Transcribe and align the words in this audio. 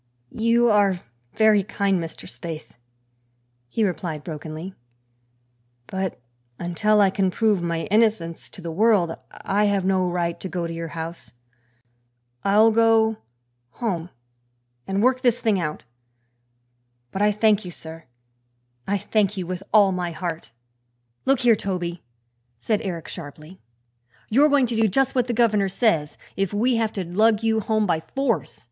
"You 0.33 0.67
are 0.67 1.01
very 1.35 1.61
kind, 1.61 1.99
Mr. 2.01 2.27
Spaythe," 2.27 2.71
he 3.69 3.83
replied 3.85 4.23
brokenly, 4.23 4.73
"but 5.85 6.19
until 6.57 7.01
I 7.01 7.11
can 7.11 7.29
prove 7.29 7.61
my 7.61 7.81
innocence 7.91 8.49
to 8.49 8.63
the 8.63 8.71
world 8.71 9.15
I 9.31 9.65
have 9.65 9.85
no 9.85 10.09
right 10.09 10.39
to 10.39 10.49
go 10.49 10.65
to 10.65 10.73
your 10.73 10.87
house. 10.97 11.33
I'll 12.43 12.71
go 12.71 13.17
home 13.73 14.09
and 14.87 15.03
work 15.03 15.21
this 15.21 15.39
thing 15.39 15.59
out. 15.59 15.85
But 17.11 17.21
I 17.21 17.31
thank 17.31 17.63
you, 17.63 17.69
sir; 17.69 18.05
I 18.87 18.97
thank 18.97 19.37
you 19.37 19.45
with 19.45 19.61
all 19.71 19.91
my 19.91 20.09
heart!" 20.13 20.49
"Look 21.27 21.41
here, 21.41 21.55
Toby," 21.55 22.01
said 22.55 22.81
Eric 22.81 23.07
sharply, 23.07 23.61
"you're 24.29 24.49
going 24.49 24.65
to 24.65 24.75
do 24.75 24.87
just 24.87 25.13
what 25.13 25.27
the 25.27 25.33
governor 25.41 25.69
says, 25.69 26.17
if 26.35 26.55
we 26.55 26.77
have 26.77 26.91
to 26.93 27.03
lug 27.05 27.43
you 27.43 27.59
home 27.59 27.85
by 27.85 27.99
force. 27.99 28.59